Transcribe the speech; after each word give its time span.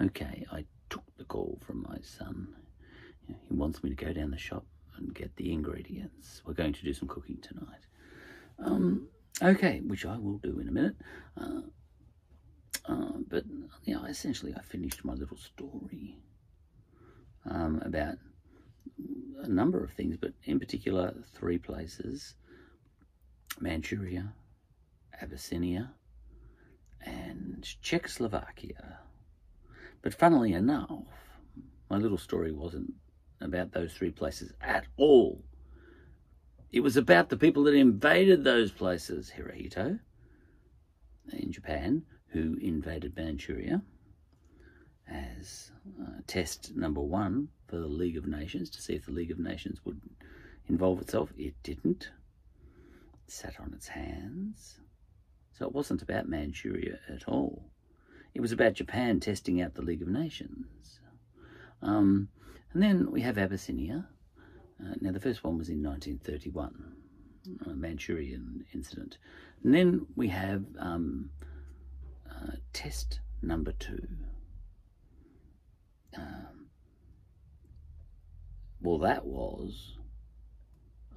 Okay, 0.00 0.46
I 0.52 0.64
took 0.90 1.04
the 1.16 1.24
call 1.24 1.58
from 1.66 1.82
my 1.88 1.98
son. 2.02 2.54
He 3.26 3.54
wants 3.54 3.82
me 3.82 3.90
to 3.90 3.96
go 3.96 4.12
down 4.12 4.30
the 4.30 4.38
shop 4.38 4.64
and 4.96 5.14
get 5.14 5.34
the 5.36 5.52
ingredients. 5.52 6.42
We're 6.46 6.54
going 6.54 6.72
to 6.72 6.84
do 6.84 6.94
some 6.94 7.08
cooking 7.08 7.38
tonight. 7.42 7.84
Um, 8.64 9.08
okay, 9.42 9.80
which 9.80 10.06
I 10.06 10.16
will 10.16 10.38
do 10.38 10.60
in 10.60 10.68
a 10.68 10.72
minute. 10.72 10.96
Uh, 11.36 11.60
uh, 12.88 13.18
but 13.28 13.44
yeah, 13.84 14.04
essentially, 14.04 14.54
I 14.56 14.62
finished 14.62 15.04
my 15.04 15.14
little 15.14 15.36
story 15.36 16.18
um, 17.48 17.82
about 17.84 18.16
a 19.42 19.48
number 19.48 19.82
of 19.82 19.92
things, 19.92 20.16
but 20.16 20.32
in 20.44 20.58
particular, 20.58 21.14
three 21.34 21.58
places 21.58 22.34
Manchuria, 23.60 24.32
Abyssinia, 25.20 25.92
and 27.04 27.66
Czechoslovakia. 27.82 29.00
But 30.02 30.14
funnily 30.14 30.52
enough, 30.52 31.04
my 31.90 31.96
little 31.96 32.18
story 32.18 32.52
wasn't 32.52 32.92
about 33.40 33.72
those 33.72 33.92
three 33.92 34.10
places 34.10 34.52
at 34.60 34.86
all. 34.96 35.42
It 36.70 36.80
was 36.80 36.96
about 36.96 37.30
the 37.30 37.36
people 37.36 37.64
that 37.64 37.74
invaded 37.74 38.44
those 38.44 38.70
places, 38.70 39.32
Hirohito 39.36 39.98
in 41.32 41.52
Japan, 41.52 42.02
who 42.28 42.56
invaded 42.60 43.16
Manchuria 43.16 43.82
as 45.08 45.72
uh, 46.02 46.20
test 46.26 46.76
number 46.76 47.00
one 47.00 47.48
for 47.66 47.76
the 47.76 47.86
League 47.86 48.18
of 48.18 48.26
Nations 48.26 48.68
to 48.70 48.82
see 48.82 48.94
if 48.94 49.06
the 49.06 49.12
League 49.12 49.30
of 49.30 49.38
Nations 49.38 49.80
would 49.84 50.00
involve 50.68 51.00
itself. 51.00 51.32
It 51.36 51.54
didn't. 51.62 52.10
It 53.26 53.32
sat 53.32 53.58
on 53.58 53.72
its 53.72 53.88
hands. 53.88 54.80
So 55.52 55.66
it 55.66 55.72
wasn't 55.72 56.02
about 56.02 56.28
Manchuria 56.28 56.98
at 57.08 57.26
all. 57.26 57.70
It 58.34 58.40
was 58.40 58.52
about 58.52 58.74
Japan 58.74 59.20
testing 59.20 59.60
out 59.60 59.74
the 59.74 59.82
League 59.82 60.02
of 60.02 60.08
Nations. 60.08 61.00
Um, 61.82 62.28
and 62.72 62.82
then 62.82 63.10
we 63.10 63.22
have 63.22 63.38
Abyssinia. 63.38 64.06
Uh, 64.80 64.94
now, 65.00 65.10
the 65.10 65.20
first 65.20 65.42
one 65.42 65.58
was 65.58 65.68
in 65.68 65.82
1931, 65.82 66.94
a 67.66 67.70
Manchurian 67.70 68.64
incident. 68.72 69.18
And 69.64 69.74
then 69.74 70.06
we 70.14 70.28
have 70.28 70.64
um, 70.78 71.30
uh, 72.30 72.52
test 72.72 73.20
number 73.42 73.72
two. 73.72 74.06
Um, 76.16 76.68
well, 78.80 78.98
that 78.98 79.24
was 79.24 79.96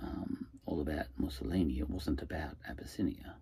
um, 0.01 0.47
all 0.65 0.81
about 0.81 1.07
Mussolini. 1.17 1.79
It 1.79 1.89
wasn't 1.89 2.21
about 2.21 2.57
Abyssinia. 2.67 3.35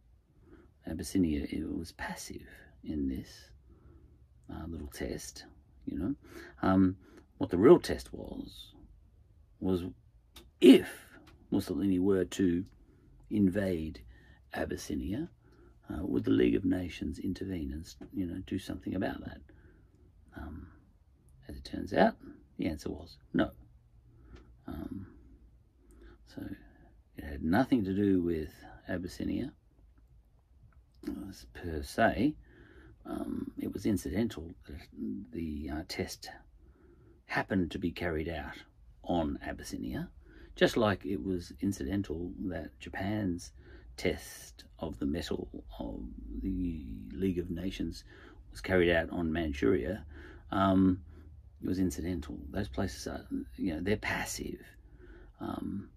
Abyssinia 0.88 1.46
it 1.50 1.78
was 1.78 1.92
passive 1.92 2.48
in 2.84 3.08
this 3.08 3.52
test, 4.90 5.46
you 5.86 5.98
know. 5.98 6.16
Um, 6.62 6.98
what 7.38 7.50
the 7.50 7.58
real 7.58 7.80
test 7.80 8.14
was, 8.14 8.74
was 9.60 9.84
if 10.62 10.90
Mussolini 11.52 12.00
were 12.00 12.26
to 12.26 12.66
invade 13.30 14.02
Abyssinia, 14.54 15.30
uh, 15.90 16.06
would 16.06 16.24
the 16.24 16.32
League 16.32 16.56
of 16.56 16.66
Nations 16.66 17.20
intervene 17.20 17.72
and, 17.72 18.10
you 18.14 18.26
know, 18.26 18.42
do 18.46 18.60
something 18.60 18.96
about 18.96 19.22
that? 19.22 19.40
Um, 20.38 20.68
as 21.48 21.56
it 21.56 21.64
turns 21.64 21.94
out, 21.94 22.16
the 22.58 22.68
answer 22.68 22.90
was 22.90 23.18
no. 23.34 23.52
Um, 24.68 25.08
so 26.28 26.44
it 27.18 27.24
had 27.24 27.44
nothing 27.44 27.84
to 27.86 27.94
do 27.94 28.22
with 28.22 28.50
Abyssinia 28.88 29.52
per 31.54 31.82
se. 31.82 32.36
Um, 33.06 33.49
was 33.80 33.86
incidental 33.86 34.52
that 34.68 34.82
the 35.32 35.70
uh, 35.72 35.84
test 35.88 36.30
happened 37.28 37.72
to 37.72 37.80
be 37.80 37.92
carried 37.92 38.28
out 38.28 38.58
on 39.06 39.40
Abyssinia, 39.42 40.10
just 40.58 40.76
like 40.76 41.06
it 41.06 41.24
was 41.24 41.54
incidental 41.62 42.34
that 42.50 42.78
Japan's 42.82 43.54
test 43.96 44.66
of 44.80 45.00
the 45.00 45.06
mettle 45.06 45.48
of 45.80 46.02
the 46.42 46.84
League 47.14 47.40
of 47.40 47.50
Nations 47.50 48.04
was 48.52 48.60
carried 48.60 48.92
out 48.92 49.12
on 49.12 49.32
Manchuria. 49.32 50.04
Um, 50.52 51.00
it 51.64 51.68
was 51.70 51.80
incidental. 51.80 52.38
Those 52.50 52.68
places 52.68 53.08
are, 53.08 53.26
you 53.56 53.76
know, 53.76 53.82
they're 53.82 53.96
passive. 53.96 54.60
Um, 55.40 55.88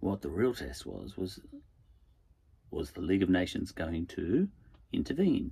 what 0.00 0.22
the 0.22 0.30
real 0.30 0.54
test 0.54 0.86
was 0.86 1.18
was 1.18 1.38
was 2.70 2.92
the 2.92 3.02
League 3.02 3.22
of 3.22 3.28
Nations 3.28 3.72
going 3.72 4.06
to 4.06 4.48
intervene, 4.90 5.50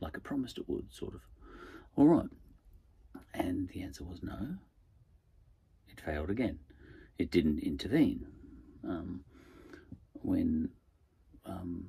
like 0.00 0.16
it 0.16 0.22
promised 0.22 0.58
it 0.58 0.68
would, 0.68 0.92
sort 0.92 1.14
of. 1.14 1.20
All 1.96 2.06
right. 2.06 2.28
And 3.34 3.68
the 3.68 3.82
answer 3.82 4.04
was 4.04 4.22
no. 4.22 4.56
It 5.88 6.00
failed 6.00 6.30
again. 6.30 6.58
It 7.18 7.30
didn't 7.30 7.60
intervene. 7.60 8.26
Um, 8.82 9.24
when 10.14 10.70
um, 11.44 11.86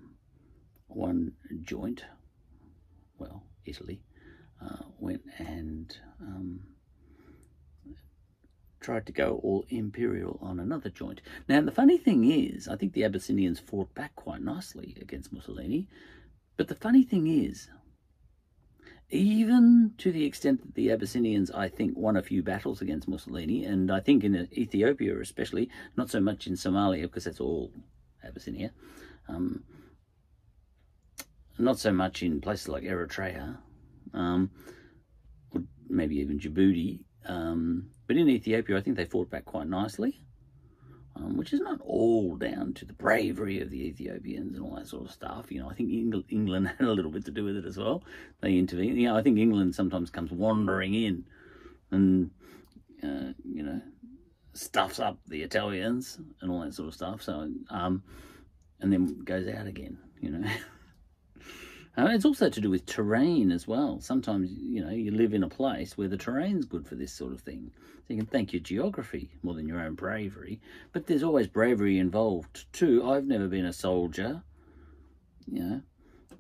one 0.88 1.34
joint, 1.64 2.04
well, 3.18 3.44
Italy, 3.66 4.02
uh, 4.62 4.84
went 5.00 5.22
and 5.38 5.96
um, 6.22 6.62
tried 8.82 9.06
to 9.06 9.12
go 9.12 9.40
all 9.44 9.66
imperial 9.70 10.38
on 10.42 10.60
another 10.60 10.90
joint. 10.90 11.22
Now, 11.48 11.62
the 11.62 11.72
funny 11.72 11.98
thing 11.98 12.30
is, 12.30 12.68
I 12.68 12.76
think 12.76 12.94
the 12.94 13.04
Abyssinians 13.04 13.60
fought 13.60 13.94
back 13.94 14.16
quite 14.16 14.42
nicely 14.42 14.98
against 15.00 15.32
Mussolini. 15.32 15.88
But 16.58 16.68
the 16.68 16.76
funny 16.76 17.04
thing 17.04 17.28
is, 17.28 17.70
even 19.12 19.94
to 19.98 20.12
the 20.12 20.26
extent 20.26 20.62
that 20.62 20.76
the 20.76 20.92
Abyssinians, 20.92 21.52
I 21.52 21.68
think, 21.68 21.98
won 21.98 22.18
a 22.18 22.24
few 22.24 22.42
battles 22.42 22.82
against 22.82 23.08
Mussolini, 23.08 23.66
and 23.66 23.92
I 23.92 24.00
think 24.00 24.24
in 24.24 24.48
Ethiopia 24.54 25.20
especially, 25.20 25.70
not 25.98 26.10
so 26.10 26.20
much 26.20 26.48
in 26.48 26.54
Somalia, 26.54 27.04
because 27.04 27.26
that's 27.26 27.42
all 27.42 27.72
Abyssinia, 28.24 28.72
um, 29.28 29.64
not 31.58 31.78
so 31.78 31.92
much 31.92 32.24
in 32.24 32.42
places 32.42 32.70
like 32.70 32.84
Eritrea, 32.84 33.58
um, 34.14 34.50
or 35.52 35.62
maybe 35.90 36.16
even 36.18 36.40
Djibouti, 36.40 37.04
um, 37.26 37.90
but 38.08 38.18
in 38.18 38.30
Ethiopia, 38.30 38.78
I 38.78 38.82
think 38.82 38.98
they 38.98 39.06
fought 39.06 39.30
back 39.30 39.46
quite 39.46 39.68
nicely 39.68 40.26
um, 41.16 41.38
which 41.38 41.54
is 41.54 41.60
not 41.60 41.82
all 41.82 42.36
down 42.36 42.74
to 42.74 42.86
the 42.86 42.94
bravery 42.94 43.62
of 43.62 43.70
the 43.70 43.88
Ethiopians 43.88 44.56
and 44.56 44.64
all 44.64 44.76
that 44.76 44.88
sort 44.88 45.06
of 45.06 45.12
stuff. 45.12 45.52
You 45.52 45.62
know, 45.62 45.70
I 45.70 45.74
think 45.74 45.92
England 46.30 46.68
had 46.80 46.88
a 46.88 46.94
little 46.94 47.12
bit 47.12 47.26
to 47.26 47.32
do 47.32 47.44
with 47.44 47.58
it 47.58 47.66
as 47.66 47.78
well. 47.78 48.04
They 48.42 48.58
intervened. 48.58 48.98
You 48.98 49.08
know, 49.08 49.18
I 49.18 49.22
think 49.22 49.38
England 49.38 49.76
sometimes 49.76 50.10
comes 50.10 50.32
wandering 50.32 50.94
in 50.94 51.26
and, 51.92 52.32
uh, 53.04 53.34
you 53.44 53.64
know, 53.64 53.82
stuffs 54.54 55.00
up 55.00 55.18
the 55.28 55.44
Italians 55.44 56.20
and 56.42 56.52
all 56.52 56.62
that 56.62 56.74
sort 56.74 56.88
of 56.88 56.94
stuff. 56.94 57.22
So, 57.22 57.52
um, 57.70 58.04
and 58.80 58.92
then 58.92 59.22
goes 59.24 59.48
out 59.48 59.68
again, 59.68 59.98
you 60.22 60.32
know. 60.32 60.50
Uh, 61.98 62.08
it's 62.12 62.26
also 62.26 62.50
to 62.50 62.62
do 62.62 62.70
with 62.70 62.86
terrain 62.86 63.52
as 63.52 63.68
well. 63.68 64.00
Sometimes, 64.00 64.50
you 64.50 64.84
know, 64.84 64.92
you 64.92 65.12
live 65.12 65.34
in 65.34 65.44
a 65.44 65.50
place 65.50 65.98
where 65.98 66.08
the 66.08 66.18
terrain's 66.18 66.66
good 66.66 66.88
for 66.88 66.96
this 66.96 67.12
sort 67.12 67.34
of 67.34 67.42
thing. 67.42 67.72
So 68.08 68.14
you 68.14 68.18
can 68.18 68.28
thank 68.28 68.54
your 68.54 68.62
geography 68.62 69.32
more 69.44 69.54
than 69.54 69.68
your 69.68 69.82
own 69.82 69.96
bravery. 69.96 70.62
But 70.94 71.06
there's 71.06 71.24
always 71.24 71.48
bravery 71.48 72.00
involved 72.00 72.72
too. 72.72 73.10
I've 73.10 73.26
never 73.26 73.48
been 73.48 73.66
a 73.66 73.74
soldier, 73.74 74.42
you 75.48 75.60
know, 75.60 75.82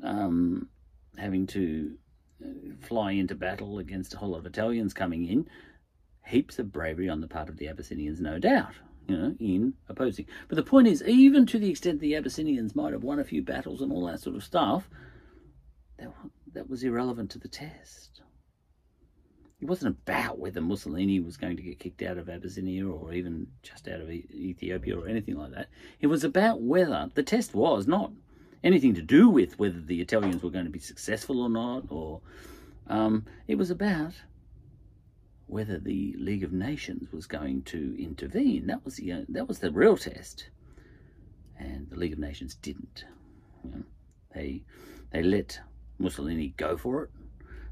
um, 0.03 0.69
having 1.17 1.47
to 1.47 1.97
uh, 2.43 2.47
fly 2.79 3.11
into 3.11 3.35
battle 3.35 3.79
against 3.79 4.13
a 4.13 4.17
whole 4.17 4.29
lot 4.29 4.39
of 4.39 4.45
Italians 4.45 4.93
coming 4.93 5.27
in. 5.27 5.49
Heaps 6.25 6.59
of 6.59 6.71
bravery 6.71 7.09
on 7.09 7.19
the 7.19 7.27
part 7.27 7.49
of 7.49 7.57
the 7.57 7.67
Abyssinians, 7.67 8.21
no 8.21 8.39
doubt 8.39 8.73
you 9.07 9.17
know, 9.17 9.35
in 9.39 9.73
opposing. 9.89 10.25
But 10.47 10.55
the 10.55 10.63
point 10.63 10.87
is, 10.87 11.03
even 11.03 11.45
to 11.47 11.59
the 11.59 11.69
extent 11.69 11.99
the 11.99 12.15
Abyssinians 12.15 12.75
might 12.75 12.93
have 12.93 13.03
won 13.03 13.19
a 13.19 13.23
few 13.23 13.41
battles 13.41 13.81
and 13.81 13.91
all 13.91 14.05
that 14.05 14.21
sort 14.21 14.35
of 14.35 14.43
stuff, 14.43 14.89
that, 16.01 16.13
that 16.53 16.69
was 16.69 16.83
irrelevant 16.83 17.31
to 17.31 17.39
the 17.39 17.47
test. 17.47 18.21
It 19.61 19.67
wasn't 19.67 19.95
about 19.95 20.39
whether 20.39 20.59
Mussolini 20.59 21.19
was 21.19 21.37
going 21.37 21.55
to 21.55 21.61
get 21.61 21.79
kicked 21.79 22.01
out 22.01 22.17
of 22.17 22.29
Abyssinia 22.29 22.87
or 22.87 23.13
even 23.13 23.45
just 23.61 23.87
out 23.87 24.01
of 24.01 24.09
Ethiopia 24.09 24.97
or 24.97 25.07
anything 25.07 25.35
like 25.35 25.51
that. 25.51 25.67
It 25.99 26.07
was 26.07 26.23
about 26.23 26.61
whether 26.61 27.09
the 27.13 27.21
test 27.21 27.53
was 27.53 27.85
not 27.85 28.11
anything 28.63 28.95
to 28.95 29.03
do 29.03 29.29
with 29.29 29.59
whether 29.59 29.79
the 29.79 30.01
Italians 30.01 30.41
were 30.41 30.49
going 30.49 30.65
to 30.65 30.71
be 30.71 30.79
successful 30.79 31.41
or 31.41 31.49
not, 31.49 31.83
or 31.89 32.21
um, 32.87 33.25
it 33.47 33.55
was 33.55 33.69
about 33.69 34.13
whether 35.45 35.77
the 35.77 36.15
League 36.17 36.43
of 36.43 36.51
Nations 36.51 37.11
was 37.11 37.27
going 37.27 37.61
to 37.63 37.95
intervene. 38.01 38.65
That 38.65 38.83
was 38.83 38.95
the 38.95 39.11
uh, 39.11 39.21
that 39.29 39.47
was 39.47 39.59
the 39.59 39.71
real 39.71 39.97
test, 39.97 40.49
and 41.59 41.87
the 41.89 41.97
League 41.97 42.13
of 42.13 42.19
Nations 42.19 42.55
didn't. 42.55 43.05
You 43.63 43.71
know, 43.71 43.83
they 44.33 44.63
they 45.11 45.21
let 45.21 45.59
Mussolini 46.01 46.53
go 46.57 46.77
for 46.77 47.03
it, 47.03 47.09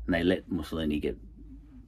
and 0.06 0.14
they 0.14 0.24
let 0.24 0.52
Mussolini 0.52 1.00
get 1.00 1.18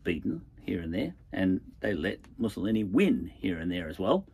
beaten 0.04 0.42
here 0.62 0.82
and 0.82 0.94
there, 0.94 1.14
and 1.32 1.62
they 1.80 1.94
let 1.94 2.20
Mussolini 2.38 2.84
win 2.84 3.32
here 3.36 3.60
and 3.60 3.72
there 3.72 3.88
as 3.90 4.00
well. 4.00 4.26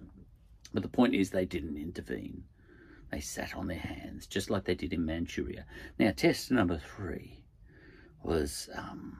But 0.73 0.83
the 0.83 0.89
point 0.89 1.15
is, 1.15 1.29
they 1.29 1.45
didn't 1.45 1.77
intervene. 1.77 2.43
They 3.11 3.21
sat 3.21 3.55
on 3.55 3.67
their 3.67 3.79
hands, 3.79 4.27
just 4.27 4.49
like 4.49 4.65
they 4.65 4.75
did 4.75 4.93
in 4.93 5.05
Manchuria. 5.05 5.65
Now, 5.97 6.11
test 6.15 6.51
number 6.51 6.77
three 6.77 7.43
was 8.21 8.69
um, 8.75 9.17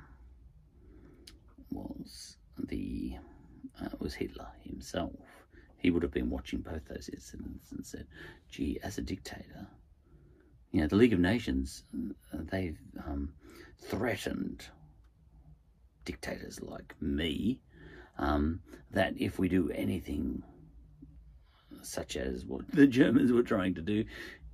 the 2.58 3.16
uh, 3.82 3.90
was 4.00 4.16
Hitler 4.16 4.48
himself. 4.64 5.14
He 5.78 5.92
would 5.92 6.04
have 6.04 6.12
been 6.12 6.30
watching 6.30 6.60
both 6.60 6.86
those 6.88 7.10
incidents 7.14 7.72
and 7.72 7.86
said, 7.86 8.08
"Gee, 8.50 8.80
as 8.84 8.98
a 8.98 9.02
dictator, 9.02 9.68
you 10.72 10.82
know, 10.82 10.88
the 10.88 10.96
League 10.96 11.14
of 11.14 11.20
Nations, 11.20 11.84
uh, 12.34 12.38
they've 12.52 12.78
um, 13.06 13.34
threatened 13.82 14.68
dictators 16.06 16.62
like 16.62 16.96
me 17.02 17.60
um, 18.18 18.62
that 18.92 19.14
if 19.18 19.38
we 19.38 19.50
do 19.50 19.70
anything 19.72 20.44
such 21.82 22.16
as 22.16 22.46
what 22.46 22.70
the 22.72 22.88
Germans 22.88 23.32
were 23.32 23.44
trying 23.44 23.76
to 23.76 23.82
do 23.82 24.04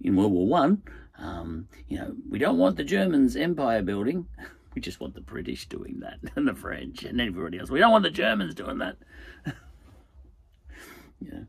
in 0.01 0.15
World 0.15 0.31
War 0.31 0.47
One, 0.47 0.83
um, 1.17 1.67
you 1.87 1.97
know, 1.97 2.15
we 2.29 2.39
don't 2.39 2.57
want 2.57 2.77
the 2.77 2.83
Germans 2.83 3.35
empire 3.35 3.81
building. 3.81 4.27
We 4.75 4.81
just 4.81 4.99
want 4.99 5.13
the 5.13 5.21
British 5.21 5.67
doing 5.67 5.99
that, 5.99 6.17
and 6.35 6.47
the 6.47 6.55
French, 6.55 7.03
and 7.03 7.21
everybody 7.21 7.59
else. 7.59 7.69
We 7.69 7.77
don't 7.77 7.91
want 7.91 8.05
the 8.05 8.09
Germans 8.09 8.55
doing 8.55 8.79
that. 8.79 8.97
yeah. 11.19 11.43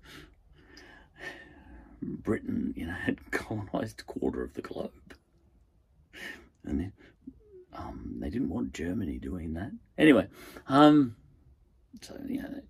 Britain, 2.04 2.72
you 2.76 2.86
know, 2.86 2.92
had 3.04 3.30
colonized 3.30 4.00
a 4.00 4.04
quarter 4.04 4.42
of 4.42 4.54
the 4.54 4.62
globe, 4.62 4.92
and 6.64 6.80
they, 6.80 6.90
um, 7.72 8.16
they 8.18 8.30
didn't 8.30 8.50
want 8.50 8.72
Germany 8.72 9.18
doing 9.18 9.54
that. 9.54 9.70
Anyway, 9.98 10.28
um, 10.68 11.16
so 12.00 12.18
you 12.26 12.42
know, 12.42 12.60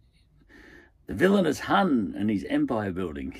the 1.06 1.14
villainous 1.14 1.60
Hun 1.60 2.14
and 2.16 2.30
his 2.30 2.44
empire 2.44 2.90
building, 2.90 3.38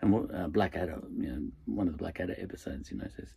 and 0.00 0.30
uh, 0.34 0.48
Blackadder, 0.48 1.00
you 1.16 1.28
know, 1.28 1.42
one 1.66 1.86
of 1.86 1.94
the 1.94 1.98
Blackadder 1.98 2.34
episodes, 2.38 2.90
you 2.90 2.98
know, 2.98 3.08
says 3.16 3.34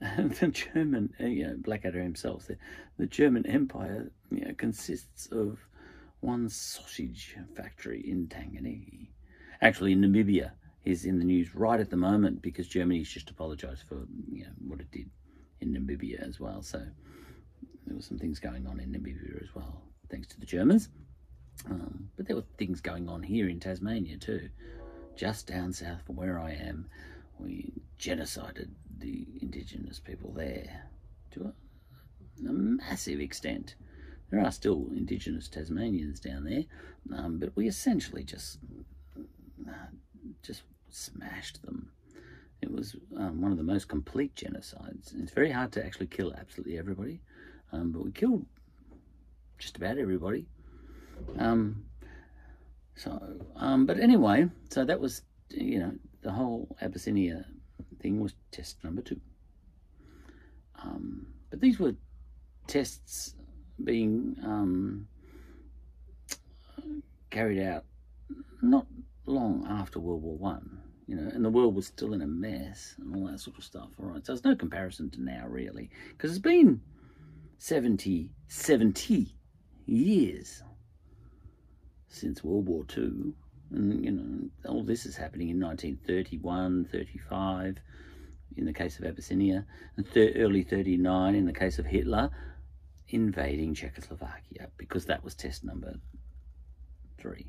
the 0.40 0.48
German, 0.48 1.12
uh, 1.20 1.26
you 1.26 1.46
know, 1.46 1.56
Blackadder 1.58 2.02
himself 2.02 2.44
said, 2.44 2.58
the 2.98 3.06
German 3.06 3.46
Empire, 3.46 4.10
you 4.30 4.44
know, 4.44 4.54
consists 4.56 5.26
of 5.26 5.58
one 6.20 6.48
sausage 6.48 7.36
factory 7.54 8.00
in 8.08 8.26
Tanganyika. 8.26 9.08
Actually, 9.60 9.92
in 9.92 10.00
Namibia 10.00 10.52
is 10.88 11.04
in 11.04 11.18
the 11.18 11.24
news 11.24 11.54
right 11.54 11.80
at 11.80 11.90
the 11.90 11.96
moment 11.96 12.40
because 12.40 12.66
Germany's 12.66 13.10
just 13.10 13.28
apologised 13.28 13.82
for 13.86 14.06
you 14.32 14.44
know 14.44 14.50
what 14.66 14.80
it 14.80 14.90
did 14.90 15.10
in 15.60 15.74
Namibia 15.74 16.26
as 16.26 16.40
well. 16.40 16.62
So 16.62 16.78
there 17.86 17.96
were 17.96 18.02
some 18.02 18.18
things 18.18 18.40
going 18.40 18.66
on 18.66 18.80
in 18.80 18.92
Namibia 18.92 19.42
as 19.42 19.54
well, 19.54 19.82
thanks 20.10 20.28
to 20.28 20.40
the 20.40 20.46
Germans. 20.46 20.88
Um, 21.68 22.08
but 22.16 22.26
there 22.26 22.36
were 22.36 22.44
things 22.56 22.80
going 22.80 23.08
on 23.08 23.22
here 23.22 23.48
in 23.48 23.60
Tasmania 23.60 24.16
too, 24.16 24.48
just 25.14 25.46
down 25.46 25.74
south 25.74 26.06
from 26.06 26.16
where 26.16 26.38
I 26.38 26.52
am. 26.52 26.88
We 27.38 27.72
genocided 28.00 28.70
the 28.96 29.26
indigenous 29.42 29.98
people 29.98 30.32
there 30.32 30.84
to 31.32 31.42
a, 31.42 32.48
a 32.48 32.52
massive 32.52 33.20
extent. 33.20 33.74
There 34.30 34.40
are 34.40 34.52
still 34.52 34.88
indigenous 34.94 35.48
Tasmanians 35.48 36.20
down 36.20 36.44
there, 36.44 36.64
um, 37.16 37.38
but 37.38 37.54
we 37.56 37.68
essentially 37.68 38.24
just 38.24 38.58
just 38.76 38.77
smashed 40.90 41.62
them. 41.62 41.90
It 42.60 42.70
was 42.70 42.96
um, 43.16 43.40
one 43.40 43.52
of 43.52 43.58
the 43.58 43.64
most 43.64 43.88
complete 43.88 44.34
genocides. 44.34 45.14
It's 45.20 45.32
very 45.32 45.50
hard 45.50 45.72
to 45.72 45.84
actually 45.84 46.08
kill 46.08 46.34
absolutely 46.34 46.78
everybody, 46.78 47.20
um, 47.72 47.92
but 47.92 48.04
we 48.04 48.10
killed 48.10 48.44
just 49.58 49.76
about 49.76 49.98
everybody. 49.98 50.46
Um, 51.38 51.84
so, 52.96 53.20
um, 53.56 53.86
but 53.86 54.00
anyway, 54.00 54.48
so 54.70 54.84
that 54.84 54.98
was, 54.98 55.22
you 55.50 55.78
know, 55.78 55.92
the 56.22 56.32
whole 56.32 56.76
Abyssinia 56.80 57.44
thing 58.00 58.20
was 58.20 58.34
test 58.50 58.82
number 58.82 59.02
two. 59.02 59.20
Um, 60.82 61.26
but 61.50 61.60
these 61.60 61.78
were 61.78 61.94
tests 62.66 63.34
being 63.82 64.36
um, 64.44 65.06
carried 67.30 67.62
out 67.62 67.84
not 68.62 68.86
long 69.28 69.66
after 69.68 70.00
World 70.00 70.22
War 70.22 70.36
One, 70.36 70.80
you 71.06 71.16
know, 71.16 71.30
and 71.32 71.44
the 71.44 71.50
world 71.50 71.74
was 71.74 71.86
still 71.86 72.12
in 72.12 72.22
a 72.22 72.26
mess 72.26 72.94
and 72.98 73.14
all 73.14 73.26
that 73.30 73.40
sort 73.40 73.58
of 73.58 73.64
stuff. 73.64 73.88
All 74.00 74.06
right, 74.06 74.24
so 74.24 74.32
there's 74.32 74.44
no 74.44 74.56
comparison 74.56 75.10
to 75.10 75.22
now, 75.22 75.46
really, 75.48 75.90
because 76.10 76.30
it's 76.30 76.38
been 76.38 76.80
70, 77.58 78.30
70 78.48 79.34
years 79.86 80.62
since 82.08 82.44
World 82.44 82.66
War 82.66 82.84
Two, 82.84 83.34
and 83.70 84.04
you 84.04 84.10
know, 84.10 84.48
all 84.68 84.82
this 84.82 85.06
is 85.06 85.16
happening 85.16 85.50
in 85.50 85.60
1931, 85.60 86.88
35, 86.90 87.78
in 88.56 88.64
the 88.64 88.72
case 88.72 88.98
of 88.98 89.04
Abyssinia, 89.04 89.64
and 89.96 90.06
early 90.16 90.62
39 90.62 91.34
in 91.34 91.46
the 91.46 91.52
case 91.52 91.78
of 91.78 91.86
Hitler 91.86 92.30
invading 93.08 93.74
Czechoslovakia, 93.74 94.68
because 94.76 95.06
that 95.06 95.24
was 95.24 95.34
test 95.34 95.64
number 95.64 95.94
three. 97.18 97.46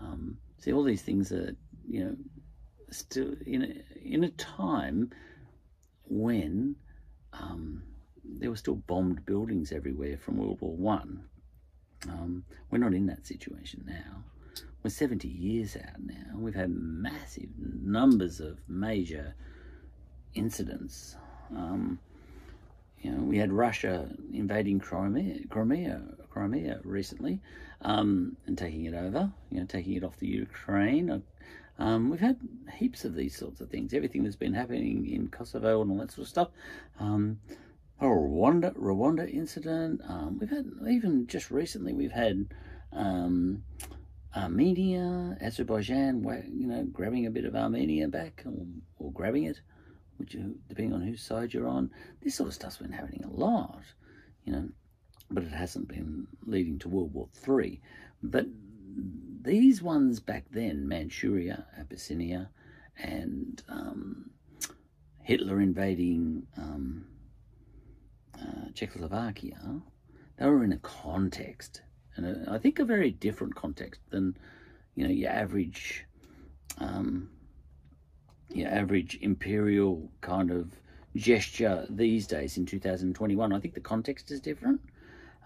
Um, 0.00 0.38
see, 0.58 0.72
all 0.72 0.82
these 0.82 1.02
things 1.02 1.32
are, 1.32 1.54
you 1.88 2.04
know, 2.04 2.16
still 2.90 3.34
in 3.46 3.62
a, 3.62 4.06
in 4.06 4.24
a 4.24 4.30
time 4.30 5.10
when 6.08 6.76
um, 7.32 7.82
there 8.24 8.50
were 8.50 8.56
still 8.56 8.76
bombed 8.76 9.24
buildings 9.26 9.72
everywhere 9.72 10.16
from 10.16 10.38
World 10.38 10.60
War 10.60 10.76
One. 10.76 11.24
Um, 12.08 12.44
we're 12.70 12.78
not 12.78 12.94
in 12.94 13.06
that 13.06 13.26
situation 13.26 13.84
now. 13.86 14.24
We're 14.82 14.90
70 14.90 15.26
years 15.26 15.76
out 15.76 16.00
now. 16.00 16.36
We've 16.36 16.54
had 16.54 16.70
massive 16.70 17.48
numbers 17.58 18.40
of 18.40 18.58
major 18.68 19.34
incidents. 20.34 21.16
Um, 21.54 21.98
you 23.06 23.12
know, 23.12 23.22
we 23.22 23.38
had 23.38 23.52
Russia 23.52 24.08
invading 24.32 24.80
Crimea, 24.80 25.46
Crimea, 25.48 26.02
Crimea 26.28 26.80
recently, 26.82 27.40
um, 27.82 28.36
and 28.46 28.58
taking 28.58 28.86
it 28.86 28.94
over. 28.94 29.30
You 29.52 29.60
know, 29.60 29.66
taking 29.66 29.92
it 29.92 30.02
off 30.02 30.18
the 30.18 30.26
Ukraine. 30.26 31.22
Um, 31.78 32.10
we've 32.10 32.18
had 32.18 32.40
heaps 32.74 33.04
of 33.04 33.14
these 33.14 33.36
sorts 33.36 33.60
of 33.60 33.70
things. 33.70 33.94
Everything 33.94 34.24
that's 34.24 34.34
been 34.34 34.54
happening 34.54 35.08
in 35.08 35.28
Kosovo 35.28 35.82
and 35.82 35.92
all 35.92 35.98
that 35.98 36.10
sort 36.10 36.24
of 36.24 36.28
stuff. 36.28 36.48
Um, 36.98 37.38
a 38.00 38.06
Rwanda, 38.06 38.74
Rwanda 38.76 39.32
incident. 39.32 40.00
Um, 40.08 40.38
we've 40.40 40.50
had 40.50 40.66
even 40.88 41.28
just 41.28 41.52
recently. 41.52 41.92
We've 41.92 42.10
had 42.10 42.48
um, 42.92 43.62
Armenia, 44.36 45.38
Azerbaijan. 45.40 46.24
You 46.52 46.66
know, 46.66 46.82
grabbing 46.92 47.26
a 47.26 47.30
bit 47.30 47.44
of 47.44 47.54
Armenia 47.54 48.08
back 48.08 48.42
or, 48.44 48.66
or 48.98 49.12
grabbing 49.12 49.44
it 49.44 49.60
which 50.18 50.34
you, 50.34 50.56
depending 50.68 50.94
on 50.94 51.02
whose 51.02 51.22
side 51.22 51.52
you're 51.52 51.68
on, 51.68 51.90
this 52.22 52.34
sort 52.34 52.48
of 52.48 52.54
stuff's 52.54 52.78
been 52.78 52.92
happening 52.92 53.24
a 53.24 53.30
lot, 53.30 53.82
you 54.44 54.52
know, 54.52 54.68
but 55.30 55.42
it 55.42 55.52
hasn't 55.52 55.88
been 55.88 56.26
leading 56.44 56.78
to 56.80 56.88
World 56.88 57.12
War 57.12 57.28
Three. 57.34 57.80
But 58.22 58.46
these 59.42 59.82
ones 59.82 60.20
back 60.20 60.44
then, 60.50 60.88
Manchuria, 60.88 61.66
Abyssinia, 61.78 62.50
and 62.98 63.62
um, 63.68 64.30
Hitler 65.22 65.60
invading 65.60 66.46
um, 66.56 67.06
uh, 68.40 68.70
Czechoslovakia, 68.74 69.82
they 70.38 70.46
were 70.46 70.64
in 70.64 70.72
a 70.72 70.78
context, 70.78 71.82
and 72.16 72.48
I 72.48 72.58
think 72.58 72.78
a 72.78 72.84
very 72.84 73.10
different 73.10 73.54
context 73.54 74.00
than 74.10 74.36
you 74.94 75.04
know 75.04 75.12
your 75.12 75.30
average 75.30 76.06
um, 76.78 77.30
your 78.56 78.70
average 78.70 79.18
imperial 79.20 80.10
kind 80.20 80.50
of 80.50 80.72
gesture 81.14 81.86
these 81.88 82.26
days 82.26 82.56
in 82.56 82.66
2021. 82.66 83.52
I 83.52 83.60
think 83.60 83.74
the 83.74 83.80
context 83.80 84.30
is 84.30 84.40
different. 84.40 84.80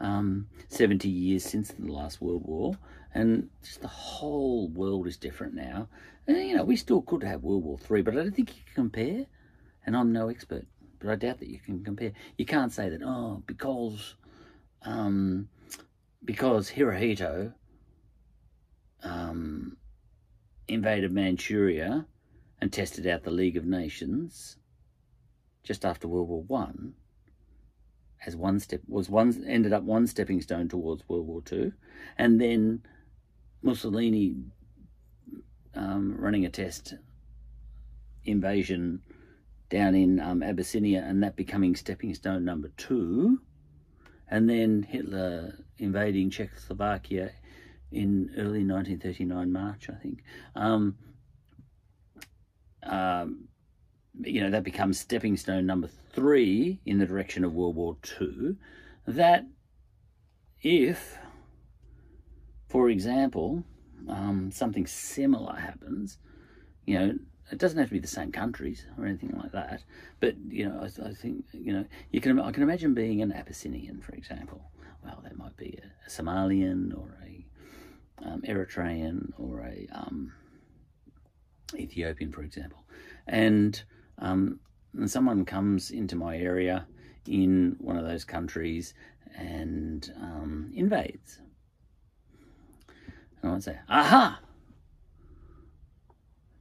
Um, 0.00 0.48
70 0.68 1.08
years 1.08 1.44
since 1.44 1.72
the 1.72 1.92
last 1.92 2.22
World 2.22 2.42
War, 2.46 2.74
and 3.14 3.50
just 3.62 3.82
the 3.82 3.88
whole 3.88 4.68
world 4.68 5.06
is 5.06 5.18
different 5.18 5.54
now. 5.54 5.88
And, 6.26 6.38
you 6.38 6.56
know, 6.56 6.64
we 6.64 6.76
still 6.76 7.02
could 7.02 7.22
have 7.22 7.42
World 7.42 7.64
War 7.64 7.78
Three, 7.78 8.00
but 8.00 8.14
I 8.14 8.18
don't 8.18 8.34
think 8.34 8.56
you 8.56 8.62
can 8.64 8.74
compare. 8.74 9.26
And 9.84 9.96
I'm 9.96 10.12
no 10.12 10.28
expert, 10.28 10.66
but 10.98 11.10
I 11.10 11.16
doubt 11.16 11.40
that 11.40 11.48
you 11.48 11.58
can 11.58 11.84
compare. 11.84 12.12
You 12.38 12.46
can't 12.46 12.72
say 12.72 12.88
that, 12.88 13.02
oh, 13.02 13.42
because, 13.46 14.14
um, 14.82 15.48
because 16.24 16.70
Hirohito 16.70 17.52
um, 19.02 19.76
invaded 20.68 21.12
Manchuria 21.12 22.06
and 22.60 22.72
tested 22.72 23.06
out 23.06 23.22
the 23.22 23.30
League 23.30 23.56
of 23.56 23.64
Nations 23.64 24.56
just 25.62 25.84
after 25.84 26.08
World 26.08 26.28
War 26.28 26.42
One 26.42 26.94
as 28.26 28.36
one 28.36 28.60
step 28.60 28.80
was 28.86 29.08
one 29.08 29.44
ended 29.46 29.72
up 29.72 29.82
one 29.82 30.06
stepping 30.06 30.40
stone 30.40 30.68
towards 30.68 31.08
World 31.08 31.26
War 31.26 31.42
Two, 31.42 31.72
and 32.18 32.40
then 32.40 32.82
Mussolini 33.62 34.36
um, 35.74 36.16
running 36.18 36.44
a 36.44 36.50
test 36.50 36.94
invasion 38.24 39.00
down 39.70 39.94
in 39.94 40.20
um, 40.20 40.42
Abyssinia, 40.42 41.04
and 41.06 41.22
that 41.22 41.36
becoming 41.36 41.74
stepping 41.74 42.14
stone 42.14 42.44
number 42.44 42.68
two, 42.76 43.40
and 44.28 44.48
then 44.48 44.82
Hitler 44.82 45.58
invading 45.78 46.30
Czechoslovakia 46.30 47.30
in 47.90 48.30
early 48.36 48.64
1939 48.64 49.52
March, 49.52 49.88
I 49.88 49.94
think. 49.94 50.22
Um, 50.54 50.96
um, 52.90 53.48
you 54.20 54.42
know, 54.42 54.50
that 54.50 54.64
becomes 54.64 55.00
stepping 55.00 55.36
stone 55.36 55.64
number 55.64 55.88
three 56.12 56.80
in 56.84 56.98
the 56.98 57.06
direction 57.06 57.44
of 57.44 57.54
World 57.54 57.76
War 57.76 57.96
II. 58.20 58.56
That 59.06 59.46
if 60.62 61.18
for 62.70 62.88
example, 62.88 63.64
um, 64.08 64.52
something 64.52 64.86
similar 64.86 65.56
happens, 65.56 66.18
you 66.86 66.98
know, 66.98 67.14
it 67.50 67.58
doesn't 67.58 67.78
have 67.78 67.88
to 67.88 67.94
be 67.94 67.98
the 67.98 68.06
same 68.06 68.30
countries 68.30 68.86
or 68.96 69.06
anything 69.06 69.36
like 69.36 69.50
that. 69.50 69.82
But 70.20 70.36
you 70.48 70.68
know, 70.68 70.80
I, 70.80 71.08
I, 71.08 71.12
think 71.14 71.46
you 71.52 71.72
know, 71.72 71.84
you 72.12 72.20
can 72.20 72.38
I 72.38 72.52
can 72.52 72.62
imagine 72.62 72.94
being 72.94 73.22
an 73.22 73.32
Abyssinian, 73.32 74.00
for 74.00 74.12
example. 74.12 74.70
Well, 75.04 75.20
that 75.24 75.36
might 75.36 75.56
be 75.56 75.80
a, 75.82 76.06
a 76.06 76.10
Somalian 76.10 76.96
or 76.96 77.18
a 77.26 77.46
um, 78.24 78.42
Eritrean 78.42 79.32
or 79.36 79.62
a 79.62 79.88
um, 79.92 80.32
Ethiopian, 81.90 82.32
for 82.32 82.42
example, 82.42 82.84
and, 83.26 83.82
um, 84.18 84.60
and 84.94 85.10
someone 85.10 85.44
comes 85.44 85.90
into 85.90 86.16
my 86.16 86.36
area 86.36 86.86
in 87.26 87.76
one 87.78 87.96
of 87.96 88.04
those 88.04 88.24
countries 88.24 88.94
and 89.36 90.12
um, 90.20 90.70
invades. 90.74 91.40
And 93.42 93.50
I 93.50 93.54
would 93.54 93.64
say, 93.64 93.78
aha! 93.88 94.40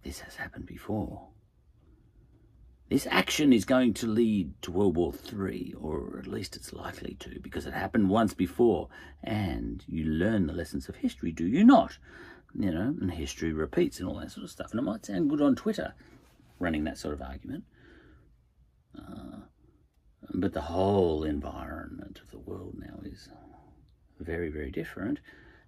This 0.04 0.20
has 0.22 0.36
happened 0.36 0.66
before. 0.66 1.28
This 2.90 3.08
action 3.12 3.54
is 3.54 3.66
going 3.66 3.94
to 3.96 4.08
lead 4.08 4.60
to 4.64 4.72
World 4.72 4.98
War 4.98 5.14
III, 5.32 5.76
or 5.80 6.18
at 6.18 6.26
least 6.26 6.56
it's 6.56 6.74
likely 6.74 7.16
to, 7.20 7.40
because 7.40 7.68
it 7.68 7.74
happened 7.74 8.10
once 8.10 8.34
before. 8.34 8.90
And 9.24 9.84
you 9.88 10.06
learn 10.06 10.48
the 10.48 10.54
lessons 10.54 10.90
of 10.90 10.96
history, 10.96 11.32
do 11.32 11.46
you 11.46 11.64
not? 11.64 12.00
You 12.56 12.72
know, 12.72 12.96
and 13.00 13.12
history 13.12 13.54
repeats 13.54 14.00
and 14.00 14.10
all 14.10 14.20
that 14.20 14.32
sort 14.32 14.44
of 14.44 14.50
stuff. 14.50 14.72
And 14.72 14.80
it 14.80 14.84
might 14.84 15.06
sound 15.06 15.30
good 15.30 15.42
on 15.42 15.56
Twitter, 15.56 15.94
running 16.58 16.84
that 16.86 16.98
sort 16.98 17.14
of 17.14 17.22
argument. 17.22 17.64
Uh, 18.98 19.38
but 20.34 20.54
the 20.54 20.62
whole 20.62 21.24
environment 21.24 22.20
of 22.24 22.32
the 22.32 22.40
world 22.40 22.76
now 22.80 23.00
is 23.04 23.30
very, 24.20 24.50
very 24.50 24.72
different. 24.72 25.20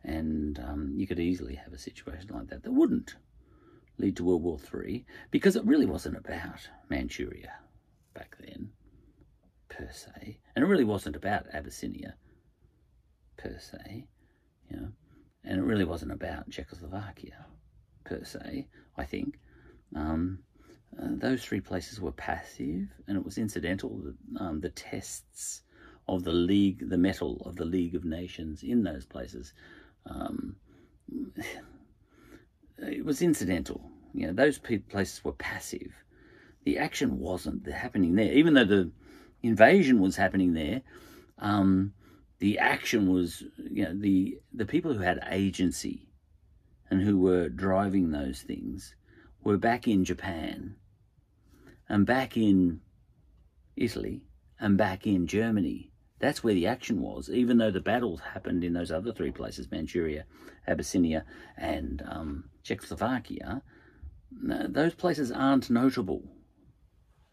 And 0.03 0.59
um, 0.59 0.93
you 0.95 1.05
could 1.05 1.19
easily 1.19 1.55
have 1.55 1.73
a 1.73 1.77
situation 1.77 2.29
like 2.33 2.47
that 2.47 2.63
that 2.63 2.71
wouldn't 2.71 3.15
lead 3.97 4.17
to 4.17 4.23
World 4.23 4.43
War 4.43 4.57
III 4.73 5.05
because 5.29 5.55
it 5.55 5.65
really 5.65 5.85
wasn't 5.85 6.17
about 6.17 6.69
Manchuria 6.89 7.53
back 8.13 8.35
then, 8.39 8.71
per 9.69 9.89
se. 9.91 10.39
And 10.55 10.65
it 10.65 10.67
really 10.67 10.83
wasn't 10.83 11.15
about 11.15 11.45
Abyssinia, 11.53 12.15
per 13.37 13.57
se, 13.59 14.07
you 14.69 14.77
know. 14.77 14.89
And 15.43 15.59
it 15.59 15.63
really 15.63 15.85
wasn't 15.85 16.11
about 16.11 16.49
Czechoslovakia, 16.49 17.45
per 18.03 18.23
se, 18.23 18.67
I 18.97 19.05
think. 19.05 19.39
Um, 19.95 20.39
uh, 20.99 21.07
those 21.09 21.43
three 21.43 21.61
places 21.61 21.99
were 21.99 22.11
passive, 22.11 22.87
and 23.07 23.17
it 23.17 23.23
was 23.23 23.37
incidental 23.37 23.97
that 23.99 24.43
um, 24.43 24.59
the 24.59 24.69
tests 24.69 25.61
of 26.07 26.23
the 26.23 26.33
League, 26.33 26.89
the 26.89 26.97
mettle 26.97 27.41
of 27.45 27.55
the 27.55 27.65
League 27.65 27.95
of 27.95 28.03
Nations 28.03 28.63
in 28.63 28.83
those 28.83 29.05
places, 29.05 29.53
um, 30.05 30.55
it 32.77 33.05
was 33.05 33.21
incidental. 33.21 33.89
You 34.13 34.27
know, 34.27 34.33
those 34.33 34.59
places 34.59 35.23
were 35.23 35.31
passive. 35.33 35.93
The 36.65 36.77
action 36.77 37.19
wasn't 37.19 37.67
happening 37.67 38.15
there, 38.15 38.33
even 38.33 38.53
though 38.53 38.65
the 38.65 38.91
invasion 39.41 39.99
was 39.99 40.15
happening 40.15 40.53
there. 40.53 40.81
Um, 41.39 41.93
the 42.41 42.57
action 42.57 43.13
was, 43.13 43.43
you 43.57 43.83
know, 43.83 43.93
the 43.95 44.39
the 44.51 44.65
people 44.65 44.93
who 44.93 45.03
had 45.03 45.23
agency 45.29 46.09
and 46.89 47.01
who 47.01 47.19
were 47.19 47.47
driving 47.47 48.11
those 48.11 48.41
things 48.41 48.95
were 49.43 49.57
back 49.57 49.87
in 49.87 50.03
Japan 50.03 50.75
and 51.87 52.05
back 52.05 52.35
in 52.35 52.81
Italy 53.77 54.23
and 54.59 54.77
back 54.77 55.05
in 55.05 55.27
Germany. 55.27 55.91
That's 56.19 56.43
where 56.43 56.53
the 56.53 56.67
action 56.67 57.01
was, 57.01 57.29
even 57.29 57.57
though 57.57 57.71
the 57.71 57.79
battles 57.79 58.19
happened 58.33 58.63
in 58.63 58.73
those 58.73 58.91
other 58.91 59.13
three 59.13 59.31
places 59.31 59.71
Manchuria, 59.71 60.25
Abyssinia, 60.67 61.25
and 61.57 62.03
um, 62.07 62.49
Czechoslovakia 62.63 63.61
those 64.31 64.95
places 64.95 65.31
aren't 65.31 65.69
notable. 65.69 66.23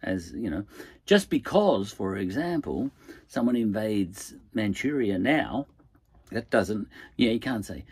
As 0.02 0.32
you 0.32 0.48
know, 0.48 0.64
just 1.06 1.28
because, 1.28 1.92
for 1.92 2.16
example, 2.16 2.90
someone 3.26 3.56
invades 3.56 4.34
Manchuria 4.54 5.18
now, 5.18 5.66
that 6.30 6.50
doesn't, 6.50 6.88
yeah, 7.16 7.30
you 7.30 7.40
can't 7.40 7.64
say, 7.64 7.84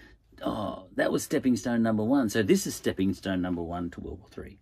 oh, 0.42 0.84
that 0.94 1.10
was 1.10 1.24
stepping 1.24 1.56
stone 1.56 1.82
number 1.82 2.04
one, 2.04 2.28
so 2.28 2.42
this 2.42 2.66
is 2.66 2.74
stepping 2.74 3.12
stone 3.12 3.42
number 3.42 3.62
one 3.62 3.90
to 3.90 4.00
World 4.00 4.20
War 4.20 4.28
Three. 4.30 4.58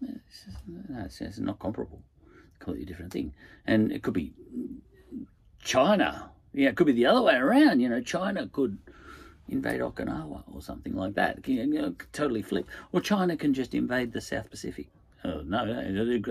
It's, 0.00 0.46
no, 0.66 1.04
it's, 1.04 1.20
it's 1.20 1.38
not 1.38 1.58
comparable. 1.58 2.02
Completely 2.58 2.86
different 2.86 3.12
thing. 3.12 3.34
And 3.66 3.92
it 3.92 4.02
could 4.02 4.14
be 4.14 4.32
China. 5.62 6.30
Yeah, 6.52 6.70
it 6.70 6.76
could 6.76 6.86
be 6.86 6.92
the 6.92 7.06
other 7.06 7.22
way 7.22 7.34
around. 7.34 7.80
You 7.80 7.88
know, 7.88 8.00
China 8.00 8.46
could 8.46 8.78
invade 9.48 9.80
Okinawa 9.80 10.44
or 10.52 10.62
something 10.62 10.94
like 10.94 11.14
that. 11.14 11.46
You 11.46 11.66
know, 11.66 11.94
totally 12.12 12.42
flip. 12.42 12.66
Or 12.92 13.00
China 13.00 13.36
can 13.36 13.52
just 13.52 13.74
invade 13.74 14.12
the 14.12 14.20
South 14.20 14.50
Pacific. 14.50 14.88
Oh, 15.24 15.42
no, 15.42 15.66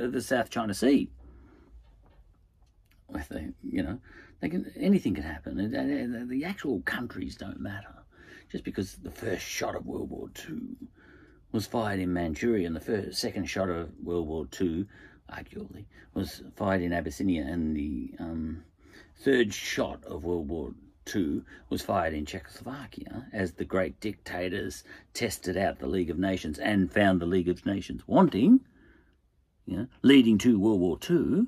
the 0.09 0.21
South 0.21 0.49
China 0.49 0.73
Sea. 0.73 1.09
You 3.63 3.83
know, 3.83 3.99
they 4.39 4.49
can 4.49 4.71
anything 4.75 5.15
can 5.15 5.23
happen. 5.23 6.27
The 6.29 6.45
actual 6.45 6.81
countries 6.81 7.35
don't 7.35 7.59
matter. 7.59 7.93
Just 8.51 8.63
because 8.63 8.95
the 8.95 9.11
first 9.11 9.45
shot 9.45 9.75
of 9.75 9.85
World 9.85 10.09
War 10.09 10.29
II 10.49 10.59
was 11.51 11.67
fired 11.67 11.99
in 11.99 12.13
Manchuria 12.13 12.67
and 12.67 12.75
the 12.75 12.79
first, 12.79 13.19
second 13.19 13.45
shot 13.45 13.69
of 13.69 13.91
World 14.03 14.27
War 14.27 14.47
II, 14.59 14.85
arguably, 15.31 15.85
was 16.13 16.41
fired 16.55 16.81
in 16.81 16.93
Abyssinia 16.93 17.43
and 17.43 17.75
the 17.75 18.13
um, 18.19 18.63
third 19.17 19.53
shot 19.53 20.03
of 20.05 20.23
World 20.23 20.47
War 20.47 20.73
II 21.13 21.41
was 21.69 21.81
fired 21.81 22.13
in 22.13 22.25
Czechoslovakia 22.25 23.27
as 23.33 23.53
the 23.53 23.65
great 23.65 23.99
dictators 23.99 24.83
tested 25.13 25.57
out 25.57 25.79
the 25.79 25.87
League 25.87 26.09
of 26.09 26.19
Nations 26.19 26.59
and 26.59 26.91
found 26.91 27.19
the 27.19 27.25
League 27.25 27.49
of 27.49 27.65
Nations 27.65 28.07
wanting, 28.07 28.61
you 29.69 29.77
know, 29.77 29.87
leading 30.01 30.37
to 30.39 30.59
World 30.59 30.79
War 30.79 30.97
II. 31.09 31.47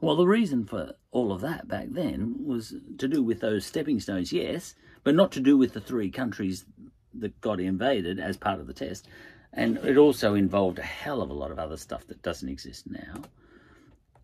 Well, 0.00 0.16
the 0.16 0.26
reason 0.26 0.64
for 0.64 0.94
all 1.10 1.32
of 1.32 1.40
that 1.42 1.68
back 1.68 1.88
then 1.90 2.36
was 2.44 2.74
to 2.98 3.08
do 3.08 3.22
with 3.22 3.40
those 3.40 3.66
stepping 3.66 4.00
stones, 4.00 4.32
yes, 4.32 4.74
but 5.04 5.14
not 5.14 5.32
to 5.32 5.40
do 5.40 5.56
with 5.56 5.72
the 5.72 5.80
three 5.80 6.10
countries 6.10 6.64
that 7.14 7.40
got 7.40 7.60
invaded 7.60 8.18
as 8.18 8.36
part 8.36 8.60
of 8.60 8.66
the 8.66 8.72
test. 8.72 9.06
And 9.52 9.78
it 9.78 9.96
also 9.96 10.34
involved 10.34 10.78
a 10.78 10.82
hell 10.82 11.22
of 11.22 11.30
a 11.30 11.34
lot 11.34 11.50
of 11.50 11.58
other 11.58 11.76
stuff 11.76 12.06
that 12.06 12.22
doesn't 12.22 12.48
exist 12.48 12.88
now. 12.88 13.22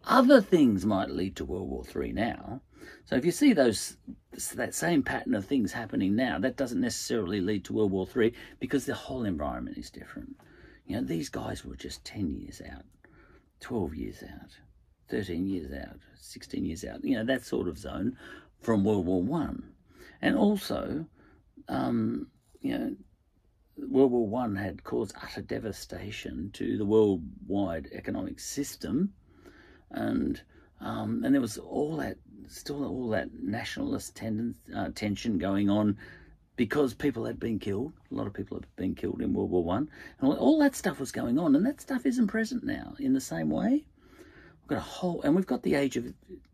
Other 0.04 0.40
things 0.40 0.86
might 0.86 1.10
lead 1.10 1.34
to 1.36 1.44
World 1.44 1.68
War 1.68 1.84
III 1.84 2.12
now. 2.12 2.60
So 3.04 3.16
if 3.16 3.24
you 3.24 3.32
see 3.32 3.52
those 3.52 3.96
that 4.54 4.74
same 4.74 5.02
pattern 5.02 5.34
of 5.34 5.44
things 5.44 5.72
happening 5.72 6.14
now, 6.14 6.38
that 6.38 6.56
doesn't 6.56 6.80
necessarily 6.80 7.40
lead 7.40 7.64
to 7.64 7.72
World 7.72 7.90
War 7.90 8.06
III 8.14 8.32
because 8.60 8.86
the 8.86 8.94
whole 8.94 9.24
environment 9.24 9.78
is 9.78 9.90
different. 9.90 10.36
You 10.86 10.96
know, 10.96 11.02
these 11.02 11.28
guys 11.28 11.64
were 11.64 11.74
just 11.74 12.04
10 12.04 12.30
years 12.30 12.62
out, 12.70 12.84
12 13.60 13.94
years 13.94 14.22
out, 14.22 14.50
13 15.10 15.46
years 15.46 15.72
out, 15.72 15.98
16 16.20 16.64
years 16.64 16.84
out, 16.84 17.04
you 17.04 17.16
know, 17.16 17.25
that 17.25 17.44
sort 17.44 17.68
of 17.68 17.78
zone 17.78 18.16
from 18.60 18.84
World 18.84 19.06
War 19.06 19.22
One. 19.22 19.72
And 20.22 20.36
also, 20.36 21.06
um, 21.68 22.28
you 22.60 22.76
know, 22.76 22.96
World 23.78 24.12
War 24.12 24.26
One 24.26 24.56
had 24.56 24.84
caused 24.84 25.14
utter 25.22 25.42
devastation 25.42 26.50
to 26.54 26.76
the 26.78 26.86
worldwide 26.86 27.88
economic 27.92 28.40
system 28.40 29.12
and 29.90 30.40
um, 30.80 31.22
and 31.25 31.34
there 31.34 31.40
was 31.40 31.58
all 31.58 31.96
that 31.96 32.16
still 32.48 32.84
all 32.84 33.08
that 33.10 33.28
nationalist 33.42 34.14
tendence, 34.14 34.58
uh, 34.75 34.90
tension 34.94 35.38
going 35.38 35.70
on 35.70 35.96
because 36.56 36.94
people 36.94 37.25
had 37.25 37.38
been 37.38 37.58
killed. 37.58 37.92
A 38.10 38.14
lot 38.14 38.26
of 38.26 38.32
people 38.32 38.56
had 38.56 38.66
been 38.76 38.94
killed 38.94 39.20
in 39.20 39.34
World 39.34 39.50
War 39.50 39.62
One, 39.62 39.90
and 40.20 40.32
all, 40.32 40.58
that 40.60 40.75
stuff 40.75 40.98
was 40.98 41.12
going 41.12 41.38
on, 41.38 41.54
and 41.54 41.64
that 41.66 41.80
stuff 41.80 42.06
isn't 42.06 42.26
present 42.28 42.64
now 42.64 42.94
in 42.98 43.12
the 43.12 43.20
same 43.20 43.50
way. 43.50 43.84
We've 44.62 44.68
got 44.68 44.78
a 44.78 44.80
whole, 44.80 45.22
and 45.22 45.36
we've 45.36 45.46
got 45.46 45.62
the 45.62 45.75
age 45.75 45.96
of 45.96 46.12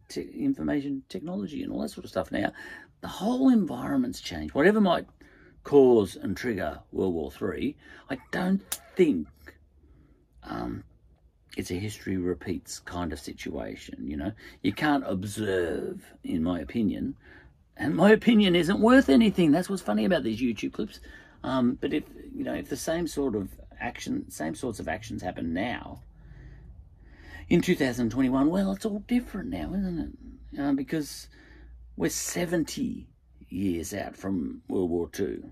te- 0.09 0.30
information 0.38 1.04
technology 1.09 1.62
and 1.62 1.73
all 1.73 1.82
that 1.82 1.90
sort 1.90 2.04
of 2.04 2.11
stuff 2.11 2.32
now. 2.32 2.52
The 3.00 3.09
whole 3.09 3.49
environment's 3.49 4.21
changed. 4.21 4.54
Whatever 4.54 4.80
might 4.80 5.06
cause 5.64 6.16
and 6.16 6.37
trigger 6.37 6.80
World 6.90 7.14
War 7.14 7.30
Three, 7.30 7.76
I 8.11 8.18
don't 8.32 8.62
think 8.97 9.28
um, 10.42 10.85
it's 11.56 11.71
a 11.71 11.75
history 11.75 12.16
repeats 12.16 12.80
kind 12.80 13.12
of 13.12 13.21
situation, 13.21 14.09
you 14.09 14.16
know. 14.16 14.32
You 14.62 14.73
can't 14.73 15.04
observe, 15.06 16.02
in 16.25 16.42
my 16.42 16.61
opinion, 16.61 17.14
and 17.83 17.97
my 17.97 18.12
opinion 18.12 18.55
isn't 18.55 18.79
worth 18.79 19.09
anything. 19.09 19.51
That's 19.51 19.69
what's 19.69 19.83
funny 19.83 20.05
about 20.05 20.23
these 20.23 20.41
YouTube 20.41 20.73
clips. 20.73 21.01
Um, 21.43 21.77
but 21.81 21.93
if 21.93 22.05
you 22.33 22.45
know, 22.45 22.55
if 22.55 22.69
the 22.69 22.77
same 22.77 23.09
sort 23.09 23.35
of 23.35 23.49
action, 23.81 24.31
same 24.31 24.55
sorts 24.55 24.79
of 24.79 24.87
actions 24.87 25.21
happen 25.21 25.53
now 25.53 26.03
in 27.49 27.61
2021, 27.61 28.49
well, 28.49 28.71
it's 28.71 28.87
all 28.87 29.01
different 29.01 29.51
now, 29.51 29.75
isn't 29.75 30.17
it? 30.55 30.61
Uh, 30.61 30.73
because 30.73 31.29
we're 31.97 32.09
70 32.09 33.09
years 33.49 33.93
out 33.93 34.17
from 34.17 34.62
World 34.69 34.91
War 34.91 35.11
II, 35.19 35.43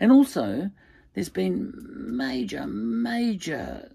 and 0.00 0.10
also 0.10 0.70
there's 1.14 1.28
been 1.28 1.72
major, 1.96 2.66
major 2.66 3.88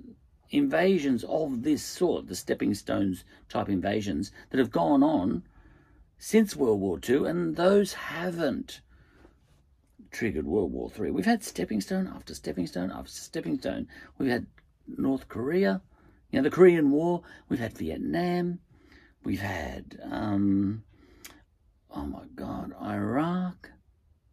invasions 0.51 1.25
of 1.25 1.63
this 1.63 1.83
sort, 1.83 2.27
the 2.27 2.35
stepping 2.35 2.73
stones 2.73 3.25
type 3.49 3.67
invasions 3.67 4.31
that 4.51 4.59
have 4.59 4.71
gone 4.71 5.03
on 5.03 5.43
since 6.25 6.55
World 6.55 6.79
War 6.79 6.97
II, 7.09 7.25
and 7.25 7.57
those 7.57 7.91
haven't 7.91 8.79
triggered 10.09 10.45
World 10.45 10.71
War 10.71 10.89
Three. 10.89 11.11
We've 11.11 11.25
had 11.25 11.43
stepping 11.43 11.81
stone 11.81 12.07
after 12.07 12.33
stepping 12.33 12.65
stone 12.65 12.91
after 12.91 13.11
stepping 13.11 13.59
stone. 13.59 13.87
We've 14.17 14.31
had 14.31 14.45
North 14.87 15.27
Korea, 15.27 15.81
you 16.31 16.39
know, 16.39 16.43
the 16.43 16.55
Korean 16.55 16.91
War. 16.91 17.23
We've 17.49 17.59
had 17.59 17.77
Vietnam. 17.77 18.59
We've 19.25 19.41
had, 19.41 19.99
um, 20.09 20.85
oh 21.91 22.05
my 22.05 22.23
God, 22.35 22.71
Iraq. 22.81 23.71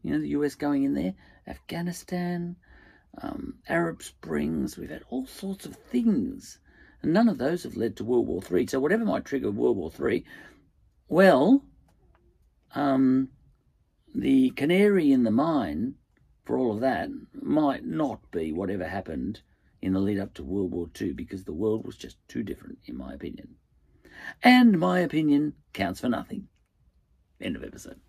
You 0.03 0.13
know, 0.13 0.21
the 0.21 0.29
US 0.29 0.55
going 0.55 0.85
in 0.85 0.95
there. 0.95 1.15
Afghanistan, 1.49 2.55
um, 3.21 3.55
Arab 3.69 4.05
Springs. 4.05 4.79
We've 4.79 4.91
had 4.91 5.03
all 5.11 5.27
sorts 5.27 5.67
of 5.67 5.75
things. 5.75 6.61
And 7.03 7.13
none 7.13 7.29
of 7.29 7.39
those 7.39 7.65
have 7.65 7.77
led 7.77 7.97
to 7.97 8.05
World 8.05 8.29
War 8.29 8.41
Three. 8.41 8.69
So 8.69 8.79
whatever 8.79 9.05
might 9.05 9.25
trigger 9.25 9.51
World 9.51 9.77
War 9.77 9.91
Three, 9.91 10.25
well, 11.09 11.65
um, 12.75 13.29
the 14.15 14.51
canary 14.51 15.13
in 15.13 15.25
the 15.25 15.31
mine 15.31 15.95
for 16.45 16.59
all 16.59 16.73
of 16.73 16.81
that 16.81 17.09
might 17.41 17.85
not 17.85 18.31
be 18.31 18.53
whatever 18.53 18.87
happened 18.87 19.43
in 19.83 19.93
the 19.93 20.01
lead 20.01 20.19
up 20.19 20.35
to 20.35 20.45
World 20.45 20.73
War 20.73 20.89
II 21.01 21.13
because 21.13 21.45
the 21.45 21.53
world 21.53 21.87
was 21.87 21.97
just 21.97 22.17
too 22.29 22.43
different, 22.43 22.79
in 22.87 22.97
my 22.97 23.15
opinion. 23.15 23.55
And 24.43 24.79
my 24.79 25.01
opinion 25.01 25.55
counts 25.73 26.01
for 26.01 26.09
nothing. 26.09 26.49
End 27.41 27.57
of 27.57 27.65
episode. 27.65 28.01